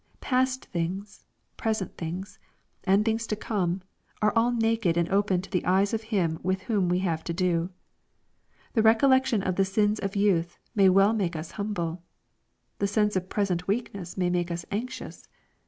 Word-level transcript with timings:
Past 0.19 0.65
things, 0.65 1.27
present 1.57 1.95
things, 1.95 2.39
and 2.85 3.05
things 3.05 3.27
to 3.27 3.35
come, 3.35 3.83
are 4.19 4.33
all 4.35 4.51
naked 4.51 4.97
and 4.97 5.07
open 5.09 5.43
to 5.43 5.49
the 5.51 5.63
eyes 5.63 5.93
of 5.93 6.01
Him 6.01 6.39
with 6.41 6.63
whom 6.63 6.89
we 6.89 6.97
have 7.05 7.23
to 7.25 7.33
do. 7.33 7.69
The 8.73 8.81
recol 8.81 9.11
lection 9.11 9.43
of 9.43 9.57
the 9.57 9.63
sins 9.63 9.99
of 9.99 10.15
youth 10.15 10.57
may 10.73 10.89
well 10.89 11.13
make 11.13 11.35
us 11.35 11.51
humble. 11.51 12.01
The 12.79 12.87
sense 12.87 13.15
of 13.15 13.29
present 13.29 13.67
weakness 13.67 14.17
may 14.17 14.31
make 14.31 14.49
us 14.49 14.65
anxious. 14.71 15.27